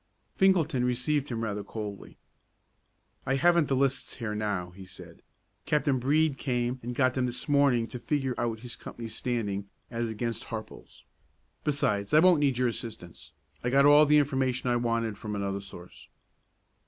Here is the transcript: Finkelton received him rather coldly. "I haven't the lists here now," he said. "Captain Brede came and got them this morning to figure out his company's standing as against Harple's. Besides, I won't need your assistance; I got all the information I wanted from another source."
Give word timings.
Finkelton 0.35 0.83
received 0.83 1.29
him 1.29 1.43
rather 1.43 1.63
coldly. 1.63 2.17
"I 3.23 3.35
haven't 3.35 3.67
the 3.67 3.75
lists 3.75 4.15
here 4.15 4.33
now," 4.33 4.71
he 4.71 4.83
said. 4.83 5.21
"Captain 5.67 5.99
Brede 5.99 6.39
came 6.39 6.79
and 6.81 6.95
got 6.95 7.13
them 7.13 7.27
this 7.27 7.47
morning 7.47 7.87
to 7.89 7.99
figure 7.99 8.33
out 8.35 8.61
his 8.61 8.75
company's 8.75 9.13
standing 9.13 9.69
as 9.91 10.09
against 10.09 10.45
Harple's. 10.45 11.05
Besides, 11.63 12.15
I 12.15 12.19
won't 12.19 12.39
need 12.39 12.57
your 12.57 12.67
assistance; 12.69 13.33
I 13.63 13.69
got 13.69 13.85
all 13.85 14.07
the 14.07 14.17
information 14.17 14.71
I 14.71 14.75
wanted 14.77 15.19
from 15.19 15.35
another 15.35 15.61
source." 15.61 16.07